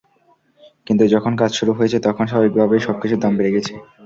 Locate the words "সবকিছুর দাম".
2.87-3.33